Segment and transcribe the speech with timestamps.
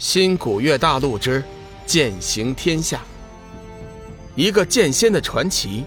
[0.00, 1.44] 新古月大陆之
[1.84, 3.02] 剑行天下，
[4.34, 5.84] 一个剑仙的传奇，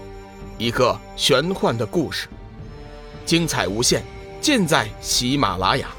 [0.56, 2.28] 一个玄幻的故事，
[3.26, 4.04] 精彩无限，
[4.40, 5.90] 尽在喜马拉雅。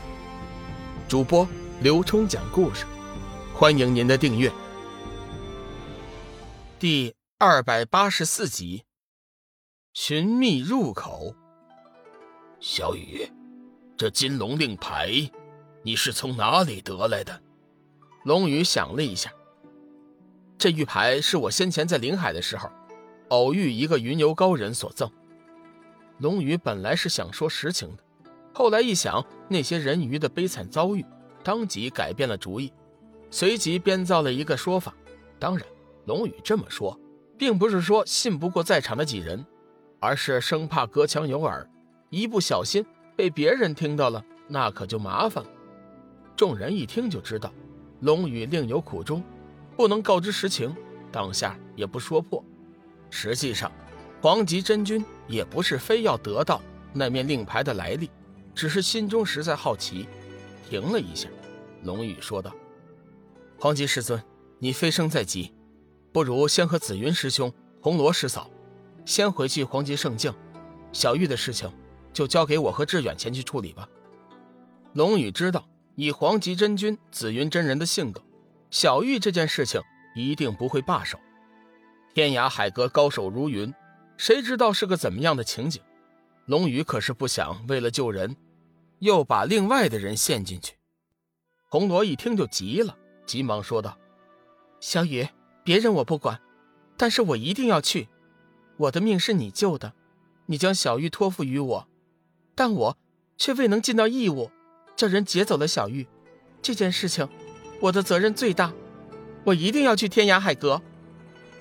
[1.09, 1.45] 主播
[1.81, 2.85] 刘冲讲故事，
[3.53, 4.49] 欢迎您的订阅。
[6.79, 8.85] 第二百八十四集，
[9.91, 11.35] 寻觅入口。
[12.61, 13.29] 小雨，
[13.97, 15.29] 这金龙令牌，
[15.83, 17.41] 你是从哪里得来的？
[18.25, 19.31] 龙宇想了一下，
[20.57, 22.67] 这玉牌是我先前在临海的时候，
[23.27, 25.07] 偶遇一个云游高人所赠。
[26.17, 28.03] 龙宇本来是想说实情的，
[28.51, 31.05] 后来一想那些人鱼的悲惨遭遇，
[31.43, 32.73] 当即改变了主意，
[33.29, 34.91] 随即编造了一个说法。
[35.37, 35.63] 当然，
[36.05, 36.99] 龙宇这么说，
[37.37, 39.45] 并不是说信不过在场的几人，
[39.99, 41.69] 而是生怕隔墙有耳，
[42.09, 42.83] 一不小心
[43.15, 45.49] 被别人听到了，那可就麻烦了。
[46.35, 47.53] 众人一听就知道。
[48.05, 49.23] 龙宇另有苦衷，
[49.75, 50.71] 不能告知实情，
[51.11, 52.43] 当下也不说破。
[53.09, 53.71] 实际上，
[54.21, 56.61] 黄极真君也不是非要得到
[56.93, 58.11] 那面令牌的来历，
[58.53, 60.07] 只是心中实在好奇。
[60.69, 61.27] 停了一下，
[61.81, 62.53] 龙宇说道
[63.57, 64.21] ：“黄极师尊，
[64.59, 65.51] 你飞升在即，
[66.11, 68.51] 不如先和紫云师兄、红罗师嫂
[69.03, 70.31] 先回去黄极圣境，
[70.91, 71.67] 小玉的事情
[72.13, 73.89] 就交给我和志远前去处理吧。”
[74.93, 75.67] 龙宇知道。
[75.95, 78.21] 以黄极真君、紫云真人的性格，
[78.69, 79.81] 小玉这件事情
[80.15, 81.17] 一定不会罢手。
[82.13, 83.73] 天涯海阁高手如云，
[84.17, 85.81] 谁知道是个怎么样的情景？
[86.45, 88.35] 龙宇可是不想为了救人，
[88.99, 90.75] 又把另外的人陷进去。
[91.69, 93.97] 红罗一听就急了，急忙说道
[94.79, 95.27] ：“小雨，
[95.63, 96.39] 别人我不管，
[96.95, 98.07] 但是我一定要去。
[98.77, 99.93] 我的命是你救的，
[100.45, 101.87] 你将小玉托付于我，
[102.53, 102.97] 但我
[103.37, 104.51] 却未能尽到义务。”
[104.95, 106.07] 叫人劫走了小玉，
[106.61, 107.27] 这件事情，
[107.81, 108.71] 我的责任最大，
[109.43, 110.81] 我一定要去天涯海阁。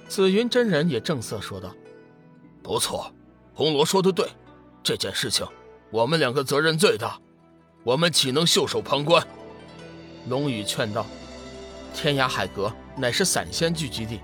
[0.09, 1.75] 紫云真人也正色说道
[2.63, 3.13] ：“不错，
[3.55, 4.29] 红罗说的对，
[4.83, 5.47] 这件事情
[5.91, 7.19] 我们两个责任最大，
[7.83, 9.27] 我们岂能袖手旁观？”
[10.29, 11.07] 龙宇劝道
[11.93, 14.21] ：“天涯海阁乃是散仙聚集地，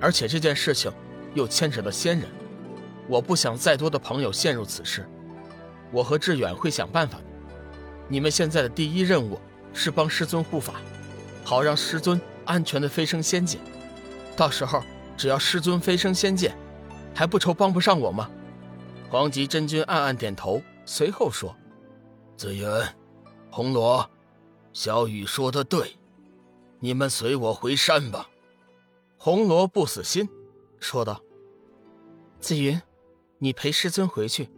[0.00, 0.92] 而且这件事情
[1.34, 2.28] 又牵扯到仙人，
[3.08, 5.08] 我不想再多的朋友陷入此事，
[5.90, 7.24] 我和志远会想办法的。”
[8.08, 9.38] 你们现在的第一任务
[9.72, 10.80] 是帮师尊护法，
[11.44, 13.58] 好让师尊安全的飞升仙界。
[14.34, 14.82] 到时候
[15.16, 16.56] 只要师尊飞升仙界，
[17.14, 18.30] 还不愁帮不上我吗？
[19.10, 21.54] 黄极真君暗暗点头，随后说
[22.36, 22.66] ：“紫云，
[23.50, 24.08] 红罗，
[24.72, 25.96] 小雨说的对，
[26.80, 28.30] 你们随我回山吧。”
[29.18, 30.28] 红罗不死心，
[30.78, 31.20] 说道
[32.40, 32.80] ：“紫云，
[33.38, 34.48] 你陪师尊回去，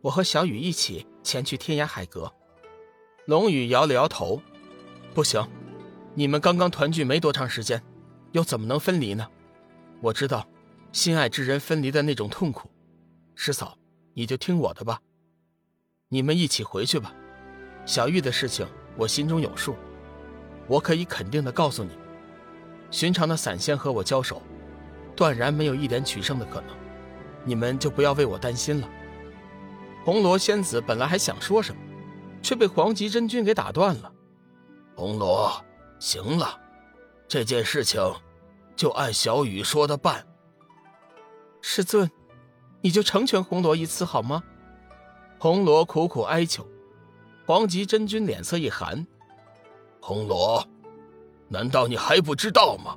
[0.00, 2.32] 我和小雨一起前去天涯海阁。”
[3.26, 4.40] 龙宇摇了摇头
[5.14, 5.46] ：“不行，
[6.14, 7.82] 你们刚刚团聚没多长时间，
[8.32, 9.28] 又怎么能分离呢？
[10.00, 10.48] 我知道，
[10.92, 12.70] 心爱之人分离的那种痛苦。
[13.34, 13.78] 师嫂，
[14.14, 15.00] 你就听我的吧。
[16.08, 17.14] 你们一起回去吧。
[17.86, 18.66] 小玉的事情，
[18.96, 19.76] 我心中有数。
[20.66, 21.90] 我可以肯定的告诉你，
[22.90, 24.42] 寻常的散仙和我交手，
[25.14, 26.76] 断然没有一点取胜的可能。
[27.44, 28.88] 你们就不要为我担心了。”
[30.04, 31.80] 红罗仙子本来还想说什么。
[32.42, 34.12] 却被黄极真君给打断了。
[34.94, 35.52] 红罗，
[35.98, 36.60] 行了，
[37.28, 38.00] 这件事情
[38.76, 40.26] 就按小雨说的办。
[41.60, 42.10] 师尊，
[42.80, 44.42] 你就成全红罗一次好吗？
[45.38, 46.66] 红罗苦苦哀求。
[47.46, 49.06] 黄极真君脸色一寒
[50.00, 50.64] ：“红罗，
[51.48, 52.96] 难道你还不知道吗？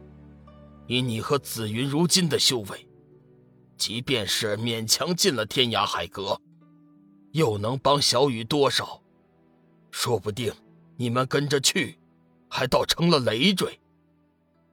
[0.88, 2.88] 以你和紫云如今的修为，
[3.78, 6.40] 即便是勉强进了天涯海阁，
[7.32, 9.02] 又能帮小雨多少？”
[9.94, 10.52] 说不定
[10.98, 12.00] 你们跟着去，
[12.50, 13.80] 还倒成了累赘。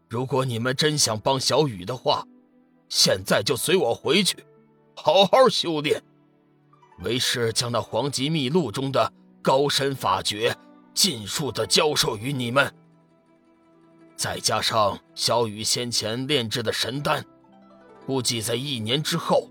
[0.08, 2.26] 如果你们真想帮小雨的话，
[2.88, 4.38] 现在就随我回去，
[4.96, 6.02] 好好修炼。
[7.00, 10.56] 为师将那黄极秘录中的高深法诀
[10.94, 12.74] 尽数的教授于你们，
[14.16, 17.22] 再加上小雨先前炼制的神丹，
[18.06, 19.50] 估计在一年之后，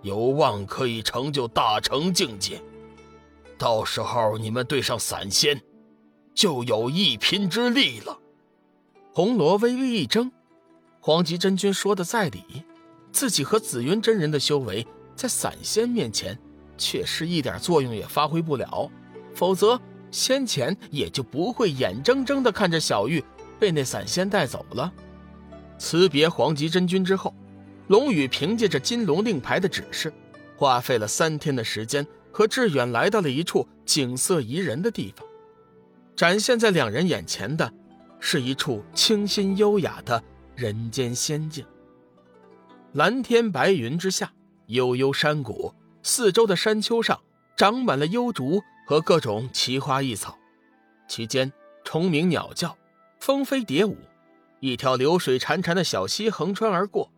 [0.00, 2.60] 有望可以成就大成境界。
[3.58, 5.60] 到时候你们对上散仙，
[6.32, 8.18] 就有一拼之力了。
[9.12, 10.30] 红罗微微一怔，
[11.00, 12.64] 黄极真君说的在理，
[13.10, 16.38] 自己和紫云真人的修为在散仙面前，
[16.76, 18.88] 确实一点作用也发挥不了。
[19.34, 19.80] 否则
[20.12, 23.22] 先前也就不会眼睁睁的看着小玉
[23.58, 24.92] 被那散仙带走了。
[25.78, 27.34] 辞别黄极真君之后，
[27.88, 30.12] 龙宇凭借着金龙令牌的指示，
[30.56, 32.06] 花费了三天的时间。
[32.38, 35.26] 和志远来到了一处景色宜人的地方，
[36.14, 37.74] 展现在两人眼前的，
[38.20, 40.22] 是一处清新优雅的
[40.54, 41.66] 人间仙境。
[42.92, 44.32] 蓝天白云之下，
[44.66, 45.74] 悠悠山谷，
[46.04, 47.20] 四周的山丘上
[47.56, 50.38] 长满了幽竹和各种奇花异草，
[51.08, 51.52] 其间
[51.82, 52.78] 虫鸣鸟叫，
[53.18, 53.96] 蜂飞蝶舞。
[54.60, 57.10] 一条流水潺潺的小溪横穿而过，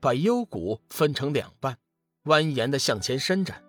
[0.00, 1.78] 把幽谷分成两半，
[2.24, 3.62] 蜿蜒的向前伸展。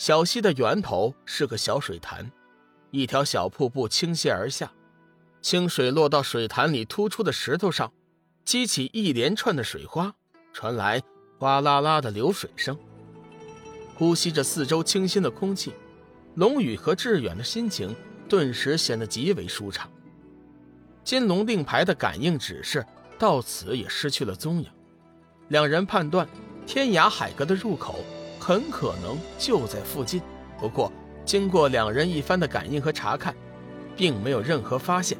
[0.00, 2.32] 小溪的源头是个小水潭，
[2.90, 4.72] 一条小瀑布倾泻而下，
[5.42, 7.92] 清水落到水潭里突出的石头上，
[8.42, 10.14] 激起一连串的水花，
[10.54, 11.02] 传来
[11.38, 12.78] 哗啦啦的流水声。
[13.94, 15.74] 呼吸着四周清新的空气，
[16.34, 17.94] 龙宇和志远的心情
[18.26, 19.86] 顿时显得极为舒畅。
[21.04, 22.82] 金龙令牌的感应指示
[23.18, 24.70] 到此也失去了踪影，
[25.48, 26.26] 两人判断
[26.66, 28.02] 天涯海阁的入口
[28.50, 30.20] 很可能就在附近。
[30.58, 30.92] 不过，
[31.24, 33.32] 经过两人一番的感应和查看，
[33.94, 35.16] 并没有任何发现。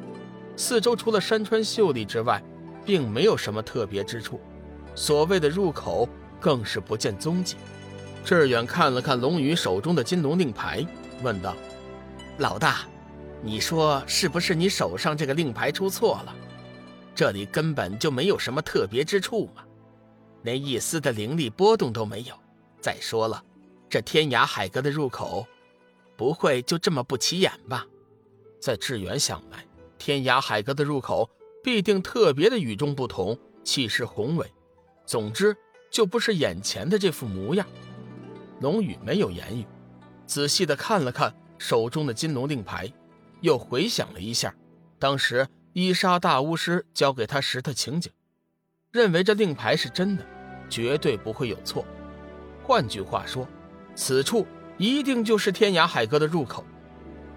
[0.56, 2.42] 四周除了山川秀丽之外，
[2.84, 4.40] 并没有什么特别之处。
[4.96, 6.08] 所谓的入口
[6.40, 7.54] 更是不见踪迹。
[8.24, 10.84] 志远看了看龙宇手中的金龙令牌，
[11.22, 11.54] 问道
[12.38, 12.78] ：“老大。”
[13.44, 16.34] 你说是不是你手上这个令牌出错了？
[17.14, 19.62] 这里根本就没有什么特别之处嘛，
[20.42, 22.34] 连一丝的灵力波动都没有。
[22.80, 23.44] 再说了，
[23.88, 25.46] 这天涯海阁的入口，
[26.16, 27.86] 不会就这么不起眼吧？
[28.60, 29.66] 在志远想来，
[29.98, 31.30] 天涯海阁的入口
[31.62, 34.50] 必定特别的与众不同，气势宏伟。
[35.06, 35.56] 总之，
[35.90, 37.66] 就不是眼前的这副模样。
[38.60, 39.66] 龙宇没有言语，
[40.26, 42.90] 仔细的看了看手中的金龙令牌。
[43.40, 44.54] 又回想了一下，
[44.98, 48.12] 当时伊莎大巫师交给他时的情景，
[48.92, 50.26] 认为这令牌是真的，
[50.68, 51.84] 绝对不会有错。
[52.70, 53.48] 换句话说，
[53.96, 54.46] 此处
[54.78, 56.64] 一定就是天涯海阁的入口。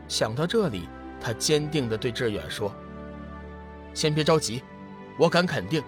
[0.07, 0.87] 想到这里，
[1.19, 2.71] 他坚定地对志远说
[3.95, 4.61] ：“先别着急，
[5.17, 5.81] 我敢肯定，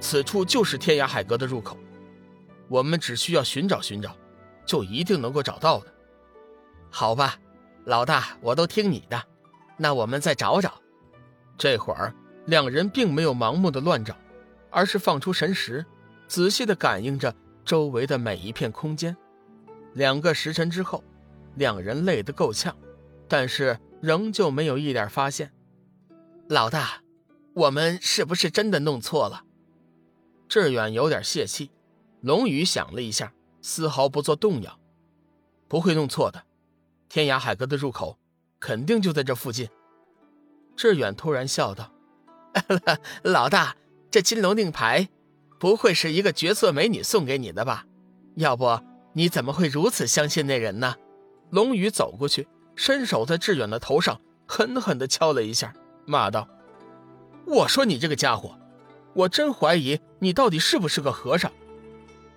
[0.00, 1.78] 此处就是天涯海阁的入口。
[2.66, 4.16] 我们只需要寻找寻找，
[4.66, 5.86] 就一定能够找到的。
[6.90, 7.36] 好吧，
[7.84, 9.22] 老大，我都听你的。”
[9.78, 10.74] 那我们再找找。
[11.56, 12.12] 这会儿，
[12.46, 14.16] 两人并没有盲目的乱找，
[14.70, 15.86] 而是放出神识，
[16.26, 17.32] 仔细的感应着
[17.68, 19.14] 周围的每一片空间。
[19.92, 21.04] 两个时辰之后，
[21.56, 22.74] 两人累得够呛，
[23.28, 25.52] 但是仍旧没有一点发现。
[26.48, 27.02] 老大，
[27.52, 29.44] 我们是不是真的弄错了？
[30.48, 31.70] 志远有点泄气。
[32.22, 34.80] 龙宇想了一下，丝毫不做动摇
[35.68, 36.44] ：“不会弄错的，
[37.10, 38.18] 天涯海阁的入口。”
[38.58, 39.68] 肯定就在这附近。
[40.74, 41.92] 志远突然笑道
[43.22, 43.76] ：“老大，
[44.10, 45.10] 这金龙令牌，
[45.58, 47.84] 不会是一个绝色美女送给你的吧？
[48.36, 48.80] 要不
[49.14, 50.96] 你怎么会如此相信那人呢？”
[51.50, 52.46] 龙宇走过去，
[52.76, 55.74] 伸手在志远的头上狠狠地敲了一下，
[56.06, 56.46] 骂道
[57.46, 58.58] ：“我说你这个家伙，
[59.14, 61.50] 我真怀疑你到底是不是个和尚。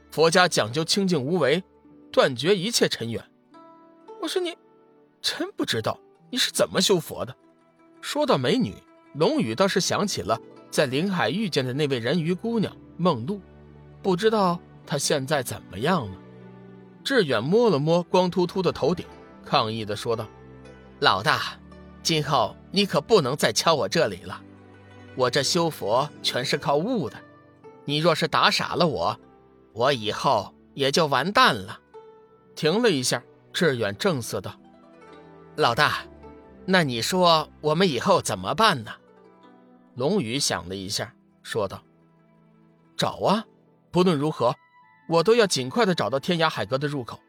[0.10, 1.64] 佛家讲究清净无为，
[2.12, 3.24] 断绝一切尘缘。
[4.22, 4.56] 我说你，
[5.22, 6.00] 真不知道。”
[6.34, 7.36] 你是怎么修佛的？
[8.00, 8.74] 说到美女，
[9.16, 10.40] 龙宇倒是想起了
[10.70, 13.42] 在临海遇见的那位人鱼姑娘梦露，
[14.04, 16.18] 不知道他现在怎么样了。
[17.04, 19.08] 志远摸了摸光秃秃的头顶，
[19.44, 20.28] 抗议的说道
[21.02, 21.58] ：“老大，
[22.04, 24.40] 今后你可不能再敲我这里了，
[25.16, 27.18] 我这修佛全是靠悟的，
[27.86, 29.20] 你若是打傻了我，
[29.74, 31.80] 我以后也就完蛋了。”
[32.56, 34.54] 停了一下，志远正色道
[35.58, 36.04] ：“老大。”
[36.68, 38.92] 那你说我们以后怎么办呢？
[39.96, 41.82] 龙宇想了一下，说道
[43.02, 43.44] ：“找啊，
[43.90, 44.56] 不论如何，
[45.10, 47.20] 我都要尽快的找到天涯海阁的入口，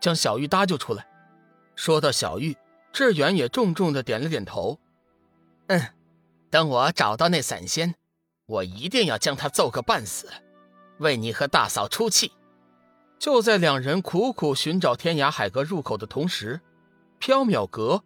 [0.00, 1.06] 将小玉搭救出来。”
[1.76, 2.56] 说到小玉，
[2.90, 4.80] 志远也重重的点了点头
[5.68, 5.82] ：“嗯，
[6.48, 7.94] 等我找到那散仙，
[8.46, 10.30] 我一定要将他揍个半死，
[11.00, 12.32] 为你和大嫂出气。”
[13.20, 16.62] 就在两人苦苦寻找天涯海阁入口的同时，
[17.20, 18.02] 缥缈阁。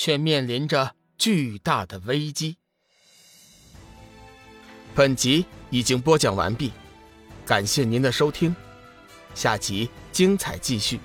[0.00, 2.56] 却面临着巨大的危机。
[4.94, 6.72] 本集已经播讲完毕，
[7.44, 8.54] 感谢您的收听，
[9.34, 10.98] 下集精彩继续。